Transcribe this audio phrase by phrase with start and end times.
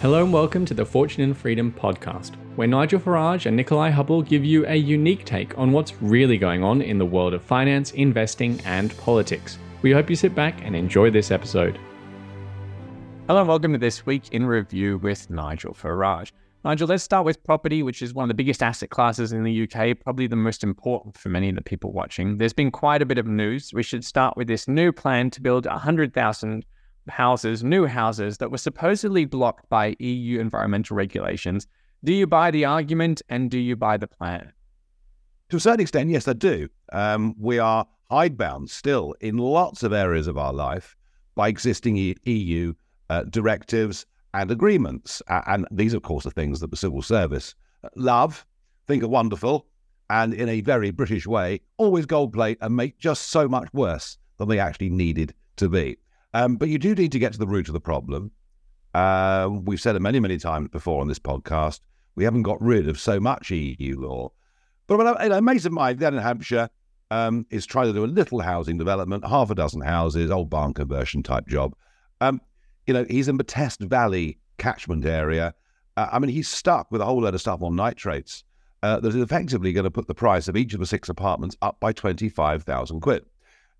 [0.00, 4.22] Hello and welcome to the Fortune and Freedom podcast, where Nigel Farage and Nikolai Hubble
[4.22, 7.90] give you a unique take on what's really going on in the world of finance,
[7.90, 9.58] investing, and politics.
[9.82, 11.80] We hope you sit back and enjoy this episode.
[13.26, 16.30] Hello and welcome to this week in review with Nigel Farage.
[16.64, 19.64] Nigel, let's start with property, which is one of the biggest asset classes in the
[19.64, 22.38] UK, probably the most important for many of the people watching.
[22.38, 23.74] There's been quite a bit of news.
[23.74, 26.64] We should start with this new plan to build 100,000
[27.08, 31.66] houses, new houses that were supposedly blocked by EU environmental regulations.
[32.04, 34.52] Do you buy the argument and do you buy the plan?
[35.50, 36.68] To a certain extent, yes, I do.
[36.92, 40.96] Um, we are hidebound still in lots of areas of our life
[41.34, 42.74] by existing EU
[43.10, 45.22] uh, directives and agreements.
[45.28, 47.54] Uh, and these, of course, are things that the civil service
[47.96, 48.46] love,
[48.86, 49.66] think are wonderful,
[50.10, 54.18] and in a very British way, always gold plate and make just so much worse
[54.38, 55.96] than they actually needed to be.
[56.34, 58.30] Um, but you do need to get to the root of the problem.
[58.94, 61.80] Uh, we've said it many, many times before on this podcast.
[62.14, 64.32] We haven't got rid of so much EU law.
[64.86, 66.68] But you know, Mason Mike down in Hampshire
[67.10, 70.74] um, is trying to do a little housing development, half a dozen houses, old barn
[70.74, 71.74] conversion type job.
[72.20, 72.40] Um,
[72.86, 75.54] you know, he's in the Test Valley catchment area.
[75.96, 78.44] Uh, I mean, he's stuck with a whole load of stuff on nitrates
[78.82, 81.56] uh, that is effectively going to put the price of each of the six apartments
[81.62, 83.24] up by 25,000 quid.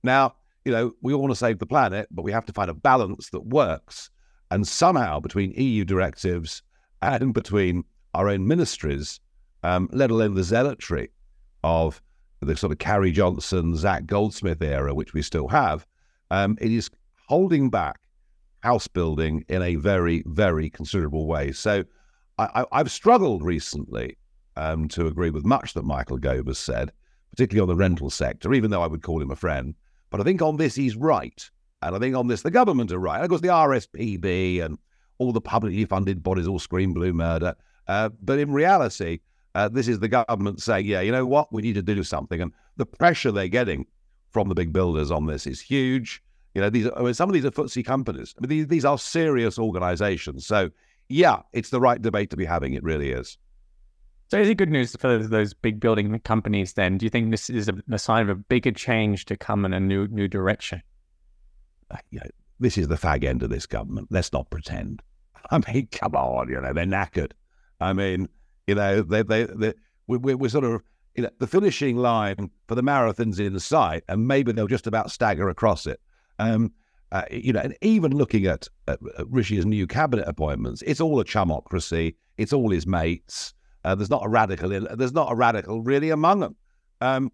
[0.03, 0.35] Now,
[0.69, 2.75] you know, we all want to save the planet, but we have to find a
[2.75, 4.11] balance that works.
[4.51, 6.63] And somehow, between EU directives
[7.01, 9.19] and between our own ministries,
[9.63, 11.09] um, let alone the zealotry
[11.65, 12.03] of
[12.41, 15.87] the sort of Carrie Johnson, Zac Goldsmith era, which we still have,
[16.31, 16.91] um, it is
[17.29, 17.99] holding back
[18.61, 21.51] house building in a very, very considerable way.
[21.51, 21.83] So
[22.39, 24.19] I, have struggled recently
[24.57, 26.93] um, to agree with much that Michael Gove has said,
[27.31, 29.75] particularly on the rental sector, even though I would call him a friend.
[30.11, 31.51] But I think on this, he's right.
[31.83, 33.17] And I think on this, the government are right.
[33.17, 34.79] And of course, the RSPB and
[35.19, 37.55] all the publicly funded bodies all scream blue murder.
[37.87, 39.21] Uh, but in reality,
[39.55, 41.53] uh, this is the government saying, yeah, you know what?
[41.53, 42.41] We need to do something.
[42.41, 43.87] And the pressure they're getting
[44.31, 46.23] from the big builders on this is huge.
[46.55, 48.35] You know, these are, I mean, some of these are FTSE companies.
[48.37, 50.47] I mean, these, these are serious organizations.
[50.47, 50.71] So,
[51.09, 52.75] yeah, it's the right debate to be having.
[52.75, 53.39] It really is.
[54.29, 56.99] So is it good news for those big building companies then?
[56.99, 59.73] Do you think this is a, a sign of a bigger change to come in
[59.73, 60.83] a new new direction?
[61.91, 62.31] Uh, you know,
[62.61, 64.09] this is the fag end of this government.
[64.11, 65.03] Let's not pretend.
[65.51, 67.33] I mean, come on, you know, they're knackered.
[67.81, 68.29] I mean,
[68.67, 69.73] you know, they, they, they,
[70.07, 70.83] we, we're sort of,
[71.15, 75.11] you know, the finishing line for the marathon's in sight, and maybe they'll just about
[75.11, 76.01] stagger across it.
[76.39, 76.73] Um,
[77.13, 81.25] uh, you know, and even looking at, at, Rishi's new cabinet appointments, it's all a
[81.25, 82.17] chumocracy.
[82.37, 83.55] It's all his mates.
[83.89, 84.71] Uh, there's not a radical.
[84.71, 86.57] In, there's not a radical really among them.
[87.01, 87.33] Um,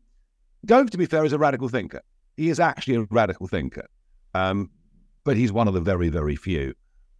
[0.66, 2.00] Gove, to be fair, is a radical thinker.
[2.37, 3.88] He is actually a radical thinker,
[4.34, 4.70] um,
[5.25, 6.72] but he's one of the very, very few.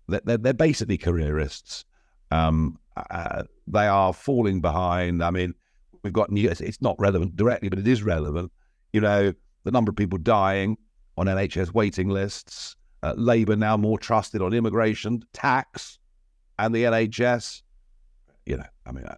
[0.07, 1.85] They're, they're basically careerists.
[2.31, 2.79] Um,
[3.11, 5.25] uh, they are falling behind.
[5.25, 5.53] I mean,
[6.05, 6.49] we've got new.
[6.49, 8.53] It's not relevant directly, but it is relevant.
[8.93, 9.33] You know,
[9.65, 10.79] the number of people dying
[11.19, 12.77] on NHS waiting lists.
[13.03, 15.99] Uh, Labour now more trusted on immigration, tax,
[16.57, 17.63] and the NHS
[18.47, 19.17] you know, I mean, uh,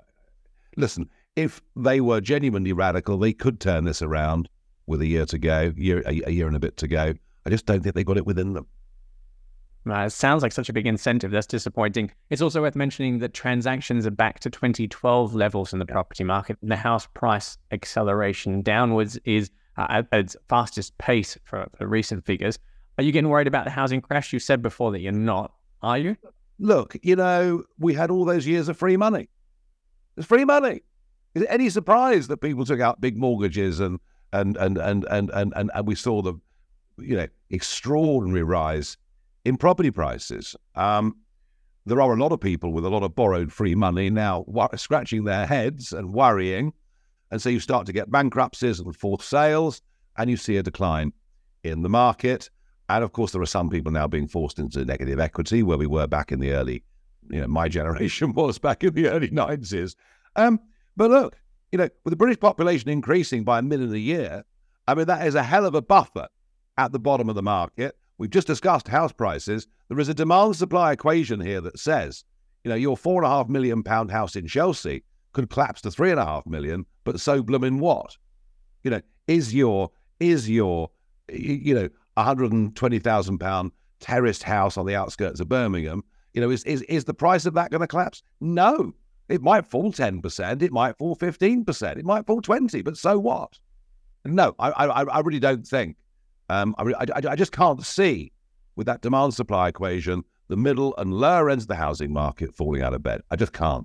[0.77, 4.49] listen, if they were genuinely radical, they could turn this around
[4.87, 7.15] with a year to go, year a, a year and a bit to go.
[7.45, 8.67] I just don't think they got it within them.
[9.89, 11.31] Uh, it sounds like such a big incentive.
[11.31, 12.11] That's disappointing.
[12.31, 16.59] It's also worth mentioning that transactions are back to 2012 levels in the property market.
[16.61, 22.59] The house price acceleration downwards is uh, at its fastest pace for, for recent figures.
[22.99, 24.33] Are you getting worried about the housing crash?
[24.33, 25.53] You said before that you're not.
[25.83, 26.17] Are you?
[26.59, 29.29] look, you know, we had all those years of free money.
[30.17, 30.83] It's free money.
[31.35, 34.01] Is it any surprise that people took out big mortgages and
[34.33, 36.35] and and and and and and, and we saw the,
[36.99, 38.97] you know, extraordinary rise
[39.45, 40.57] in property prices?
[40.75, 41.17] Um,
[41.85, 44.45] there are a lot of people with a lot of borrowed free money now
[44.75, 46.73] scratching their heads and worrying.
[47.31, 49.83] And so you start to get bankruptcies and forced sales,
[50.17, 51.13] and you see a decline
[51.63, 52.51] in the market.
[52.89, 55.87] And of course, there are some people now being forced into negative equity where we
[55.87, 56.83] were back in the early,
[57.31, 59.95] you know, my generation was back in the early 90s.
[60.37, 60.61] Um,
[60.97, 61.37] but look,
[61.73, 64.45] you know, with the British population increasing by a million a year,
[64.89, 66.29] I mean, that is a hell of a buffer
[66.79, 67.97] at the bottom of the market.
[68.19, 69.67] We've just discussed house prices.
[69.89, 72.25] There is a demand supply equation here that says,
[72.65, 75.91] you know, your four and a half million pound house in Chelsea could collapse to
[75.91, 78.17] three and a half million, but so blooming what?
[78.83, 80.91] You know, is your, is your,
[81.31, 86.03] you know, 120,000 pound terraced house on the outskirts of Birmingham,
[86.37, 88.23] you know, is, is, is the price of that going to collapse?
[88.41, 88.93] No.
[89.29, 93.59] It might fall 10%, it might fall 15%, it might fall 20, but so what?
[94.25, 95.97] No, I, I, I really don't think.
[96.49, 98.31] Um, I, I, I just can't see
[98.77, 102.83] with that demand supply equation the middle and lower ends of the housing market falling
[102.83, 103.23] out of bed.
[103.33, 103.85] I just can't.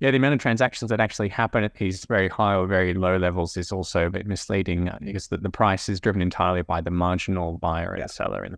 [0.00, 3.18] Yeah, the amount of transactions that actually happen at these very high or very low
[3.18, 6.80] levels is also a bit misleading uh, because the, the price is driven entirely by
[6.80, 8.06] the marginal buyer and yeah.
[8.06, 8.48] seller.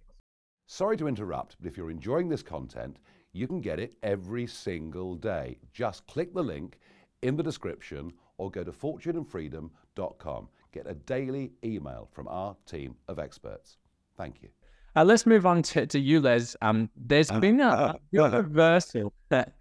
[0.66, 2.99] Sorry to interrupt, but if you're enjoying this content,
[3.32, 5.58] you can get it every single day.
[5.72, 6.78] Just click the link
[7.22, 10.49] in the description or go to fortuneandfreedom.com.
[10.72, 13.76] Get a daily email from our team of experts.
[14.16, 14.49] Thank you.
[14.96, 16.56] Uh, let's move on to, to ULEZ.
[16.62, 17.69] Um, there's uh, been a,
[18.14, 19.55] uh, a reversal that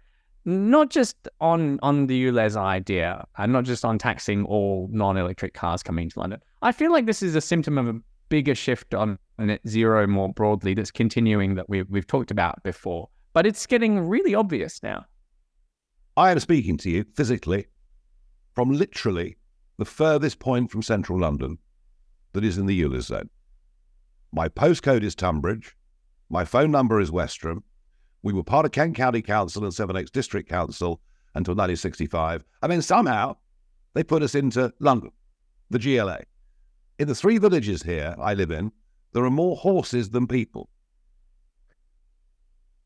[0.44, 5.82] not just on on the ULEZ idea, and not just on taxing all non-electric cars
[5.82, 6.40] coming to London.
[6.62, 7.98] I feel like this is a symptom of a
[8.28, 13.08] bigger shift on net zero more broadly that's continuing that we've we've talked about before,
[13.32, 15.04] but it's getting really obvious now.
[16.16, 17.66] I am speaking to you physically
[18.54, 19.36] from literally
[19.78, 21.58] the furthest point from central London
[22.32, 23.30] that is in the ULEZ zone.
[24.32, 25.76] My postcode is Tunbridge.
[26.30, 27.62] My phone number is Westerham.
[28.22, 31.00] We were part of Kent County Council and Sevenoaks District Council
[31.34, 32.44] until 1965.
[32.62, 33.36] I mean, somehow
[33.94, 35.10] they put us into London,
[35.70, 36.20] the GLA.
[36.98, 38.72] In the three villages here I live in,
[39.14, 40.68] there are more horses than people.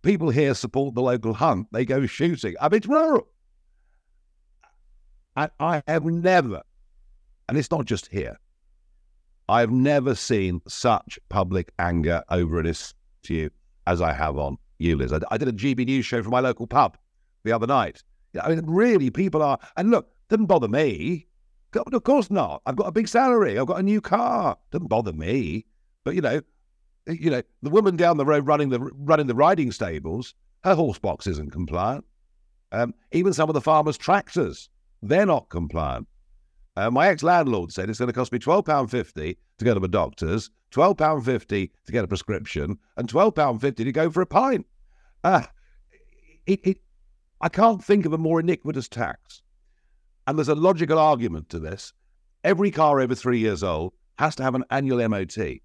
[0.03, 1.67] People here support the local hunt.
[1.73, 2.55] They go shooting.
[2.61, 3.27] I mean, it's rural.
[5.37, 6.63] And I have never,
[7.49, 8.37] and it's not just here,
[9.49, 13.49] I have never seen such public anger over an issue
[13.87, 15.13] as I have on ULEZ.
[15.13, 16.99] I, I did a GB News show from my local pub
[17.45, 18.03] the other night.
[18.43, 21.27] I mean, really, people are, and look, doesn't bother me.
[21.75, 22.61] Of course not.
[22.67, 23.59] I've got a big salary.
[23.59, 24.59] I've got a new car.
[24.71, 25.65] Doesn't bother me.
[26.09, 26.41] But you know,
[27.07, 30.35] you know, the woman down the road running the running the riding stables,
[30.65, 32.07] her horse box isn't compliant.
[32.73, 34.71] Um, even some of the farmers' tractors,
[35.03, 36.09] they're not compliant.
[36.79, 39.85] Uh, my ex-landlord said it's going to cost me twelve pound fifty to go to
[39.85, 44.11] a doctor's, twelve pound fifty to get a prescription, and twelve pound fifty to go
[44.11, 44.65] for a pint.
[45.25, 45.51] Ah,
[46.47, 46.79] it, it,
[47.43, 49.43] I can't think of a more iniquitous tax.
[50.27, 51.93] And there's a logical argument to this.
[52.45, 55.61] Every car over three years old has to have an annual MOT,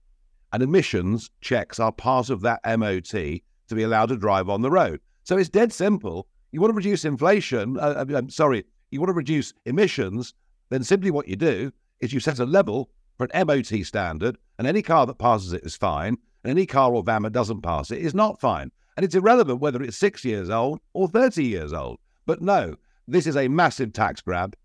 [0.54, 4.70] and emissions checks are part of that MOT to be allowed to drive on the
[4.72, 5.02] road.
[5.24, 6.28] So it's dead simple.
[6.52, 10.36] You want to reduce inflation, uh, I'm uh, um, sorry, you want to reduce emissions,
[10.70, 14.68] then simply what you do is you set a level for an MOT standard, and
[14.68, 17.90] any car that passes it is fine, and any car or van that doesn't pass
[17.90, 18.72] it is not fine.
[18.96, 21.98] And it's irrelevant whether it's six years old or 30 years old.
[22.28, 22.76] But no,
[23.08, 24.56] this is a massive tax grab,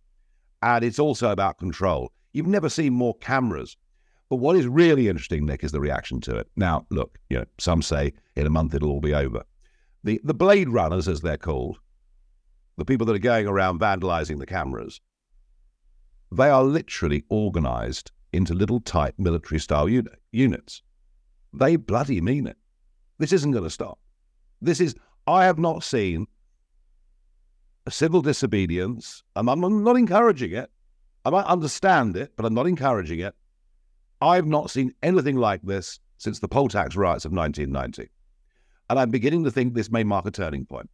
[0.63, 2.13] and it's also about control.
[2.35, 3.77] You've never seen more cameras.
[4.31, 6.49] But what is really interesting, Nick, is the reaction to it.
[6.57, 9.45] Now, look, you know, some say in a month it'll all be over.
[10.05, 11.79] The the blade runners, as they're called,
[12.77, 15.01] the people that are going around vandalizing the cameras,
[16.31, 20.83] they are literally organized into little tight military style unit, units.
[21.53, 22.57] They bloody mean it.
[23.19, 23.99] This isn't going to stop.
[24.61, 24.95] This is,
[25.27, 26.27] I have not seen
[27.89, 30.71] civil disobedience, and I'm not encouraging it.
[31.25, 33.35] I might understand it, but I'm not encouraging it.
[34.21, 38.11] I've not seen anything like this since the poll tax riots of 1990.
[38.91, 40.91] And I'm beginning to think this may mark a turning point.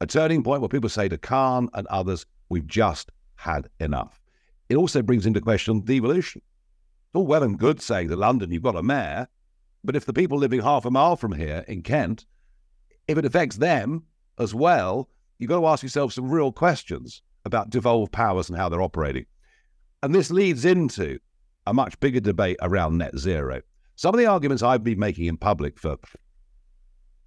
[0.00, 4.20] A turning point where people say to Khan and others, we've just had enough
[4.68, 6.42] it also brings into question devolution.
[6.44, 9.28] It's all well and good saying that London, you've got a mayor,
[9.82, 12.26] but if the people living half a mile from here in Kent,
[13.06, 14.04] if it affects them
[14.38, 15.08] as well,
[15.38, 19.24] you've got to ask yourself some real questions about devolved powers and how they're operating.
[20.02, 21.18] And this leads into
[21.68, 23.60] a much bigger debate around net zero.
[23.96, 25.98] Some of the arguments I've been making in public for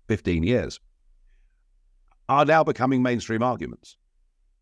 [0.08, 0.80] 15 years
[2.28, 3.98] are now becoming mainstream arguments,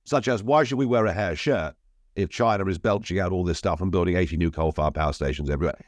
[0.04, 1.76] such as why should we wear a hair shirt
[2.16, 5.14] if China is belching out all this stuff and building 80 new coal fired power
[5.14, 5.80] stations everywhere.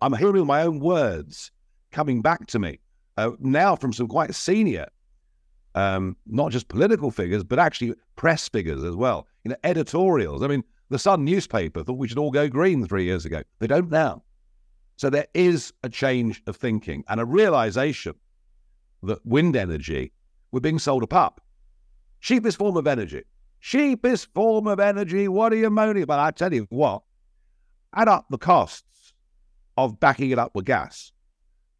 [0.00, 1.50] I'm hearing my own words
[1.92, 2.78] coming back to me
[3.18, 4.86] uh, now from some quite senior,
[5.74, 9.26] um, not just political figures, but actually press figures as well.
[9.44, 10.42] You know, editorials.
[10.42, 13.42] I mean, the Sun newspaper thought we should all go green three years ago.
[13.58, 14.22] They don't now.
[14.96, 18.14] So there is a change of thinking and a realization
[19.02, 20.12] that wind energy,
[20.52, 21.40] we're being sold a pup.
[22.20, 23.24] Cheapest form of energy
[23.64, 25.26] cheapest form of energy.
[25.26, 26.20] What are you moaning about?
[26.20, 27.02] I tell you what,
[27.94, 29.14] add up the costs
[29.78, 31.12] of backing it up with gas,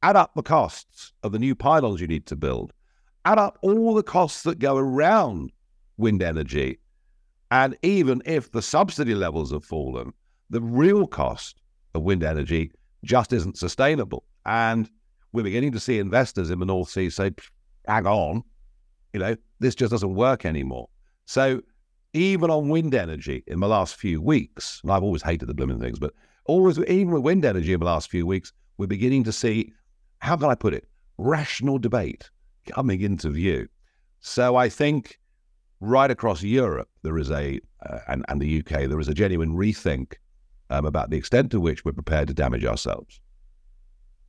[0.02, 2.72] add up the costs of the new pylons you need to build,
[3.26, 5.52] add up all the costs that go around
[5.98, 6.78] wind energy.
[7.54, 10.12] And even if the subsidy levels have fallen,
[10.50, 11.60] the real cost
[11.94, 12.72] of wind energy
[13.04, 14.24] just isn't sustainable.
[14.44, 14.90] And
[15.32, 17.30] we're beginning to see investors in the North Sea say,
[17.86, 18.42] hang on,
[19.12, 20.88] you know, this just doesn't work anymore.
[21.26, 21.62] So
[22.12, 25.78] even on wind energy in the last few weeks, and I've always hated the blooming
[25.78, 26.12] things, but
[26.46, 29.72] always, even with wind energy in the last few weeks, we're beginning to see,
[30.18, 32.28] how can I put it, rational debate
[32.68, 33.68] coming into view.
[34.18, 35.20] So I think
[35.80, 39.54] right across Europe there is a uh, and, and the UK there is a genuine
[39.54, 40.14] rethink
[40.70, 43.20] um, about the extent to which we're prepared to damage ourselves.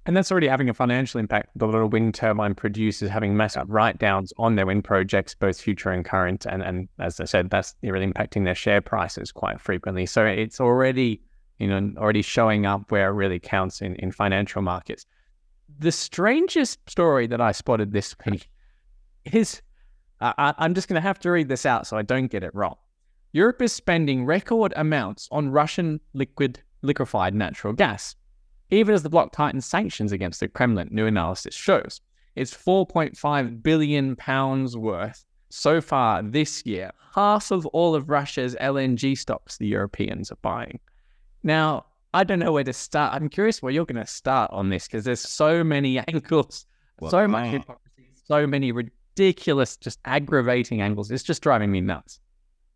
[0.06, 1.50] And that's already having a financial impact.
[1.56, 5.90] The little wind turbine producers having massive write downs on their wind projects, both future
[5.90, 6.46] and current.
[6.46, 10.06] And, and as I said, that's really impacting their share prices quite frequently.
[10.06, 11.22] So it's already,
[11.58, 15.08] you know, already showing up where it really counts in, in financial markets.
[15.80, 18.48] The strangest story that I spotted this week
[19.34, 19.64] is
[20.38, 22.54] I, I'm just going to have to read this out so I don't get it
[22.54, 22.76] wrong.
[23.34, 28.16] Europe is spending record amounts on Russian liquid liquefied natural gas
[28.72, 32.02] even as the bloc tightens sanctions against the Kremlin, new analysis shows.
[32.36, 39.18] It's 4.5 billion pounds worth so far this year, half of all of Russia's LNG
[39.18, 40.80] stocks the Europeans are buying.
[41.44, 43.14] Now, I don't know where to start.
[43.14, 46.66] I'm curious where you're going to start on this because there's so many angles,
[47.00, 48.72] well, so much hypocrisy, so many
[49.16, 51.10] ridiculous, just aggravating angles.
[51.10, 52.20] It's just driving me nuts.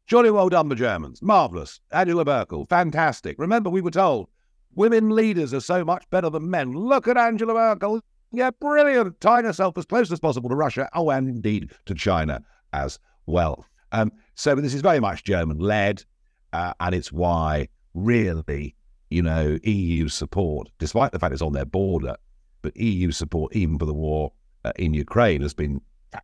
[0.07, 1.21] Jolly well done, the Germans.
[1.21, 1.81] Marvellous.
[1.91, 3.35] Angela Merkel, fantastic.
[3.37, 4.29] Remember, we were told
[4.75, 6.73] Women leaders are so much better than men.
[6.73, 8.01] Look at Angela Merkel.
[8.31, 9.19] Yeah, brilliant.
[9.19, 10.87] Tying herself as close as possible to Russia.
[10.93, 13.65] Oh, and indeed to China as well.
[13.91, 16.05] Um, so this is very much German led,
[16.53, 18.75] uh, and it's why really,
[19.09, 22.15] you know, EU support, despite the fact it's on their border,
[22.61, 24.31] but EU support even for the war
[24.63, 25.81] uh, in Ukraine has been,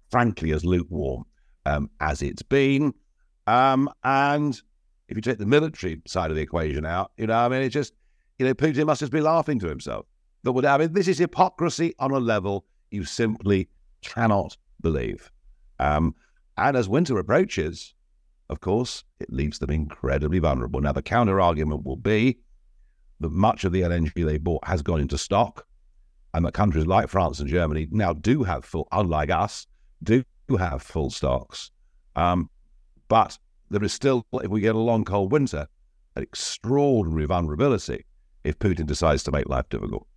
[0.09, 1.25] frankly, as lukewarm
[1.65, 2.93] um, as it's been.
[3.47, 4.59] Um, and
[5.07, 7.73] if you take the military side of the equation out, you know, I mean, it's
[7.73, 7.93] just
[8.39, 10.05] you know, Putin must just be laughing to himself.
[10.43, 13.69] But what I mean, this is hypocrisy on a level you simply
[14.01, 15.31] cannot believe.
[15.79, 16.15] Um,
[16.57, 17.93] and as winter approaches,
[18.49, 20.81] of course, it leaves them incredibly vulnerable.
[20.81, 22.37] Now, the counter argument will be
[23.19, 25.65] that much of the LNG they bought has gone into stock,
[26.33, 29.65] and that countries like France and Germany now do have full, unlike us,
[30.05, 30.23] do
[30.57, 31.71] have full stocks.
[32.15, 32.49] Um,
[33.07, 33.37] but
[33.69, 35.67] there is still, if we get a long, cold winter,
[36.15, 38.05] an extraordinary vulnerability
[38.43, 40.07] if Putin decides to make life difficult.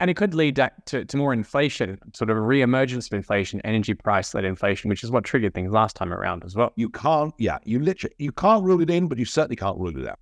[0.00, 0.56] And it could lead
[0.86, 5.10] to, to more inflation, sort of a re-emergence of inflation, energy price-led inflation, which is
[5.10, 6.72] what triggered things last time around as well.
[6.76, 9.94] You can't, yeah, you literally you can't rule it in, but you certainly can't rule
[9.96, 10.18] it out.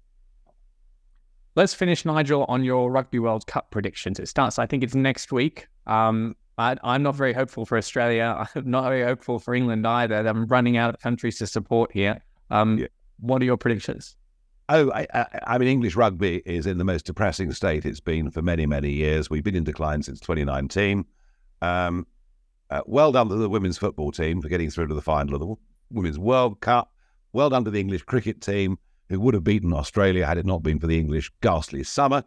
[1.54, 4.18] Let's finish, Nigel, on your Rugby World Cup predictions.
[4.18, 5.68] It starts, I think it's next week.
[5.86, 8.48] Um, I, am not very hopeful for Australia.
[8.54, 10.16] I'm not very hopeful for England either.
[10.16, 12.20] I'm running out of countries to support here.
[12.50, 12.86] Um, yeah.
[13.20, 14.16] What are your predictions?
[14.68, 18.30] Oh, I, I, I, mean, English rugby is in the most depressing state it's been
[18.30, 19.30] for many, many years.
[19.30, 21.04] We've been in decline since 2019.
[21.62, 22.06] Um,
[22.70, 25.40] uh, well done to the women's football team for getting through to the final of
[25.40, 25.54] the
[25.90, 26.92] Women's World Cup.
[27.32, 30.62] Well done to the English cricket team, who would have beaten Australia had it not
[30.62, 32.22] been for the English ghastly summer.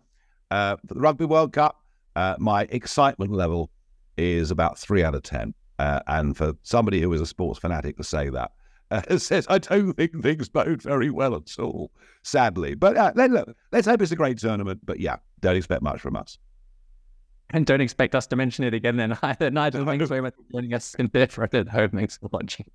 [0.49, 1.79] Uh, for the Rugby World Cup,
[2.15, 3.69] uh, my excitement level
[4.17, 5.53] is about three out of 10.
[5.79, 8.51] Uh, and for somebody who is a sports fanatic to say that,
[8.91, 11.91] uh, says, I don't think things bode very well at all,
[12.23, 12.75] sadly.
[12.75, 14.81] But uh, let, look, let's hope it's a great tournament.
[14.83, 16.37] But yeah, don't expect much from us.
[17.51, 19.49] And don't expect us to mention it again then either.
[19.49, 21.89] Nigel, thanks very much for joining us in Bedford at home.
[21.89, 22.65] Thanks for watching.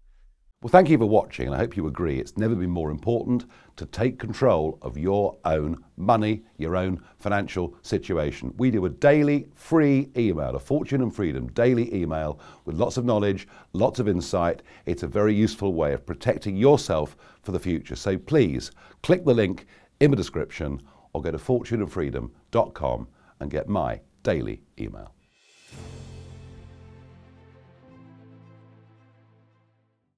[0.63, 3.45] Well, thank you for watching, and I hope you agree it's never been more important
[3.77, 8.55] to take control of your own money, your own financial situation.
[8.57, 13.05] We do a daily free email, a Fortune and Freedom daily email with lots of
[13.05, 14.63] knowledge, lots of insight.
[14.87, 17.95] It's a very useful way of protecting yourself for the future.
[17.95, 18.71] So please
[19.03, 19.67] click the link
[20.01, 20.81] in the description
[21.13, 23.09] or go to fortuneandfreedom.com
[23.41, 25.16] and get my daily email.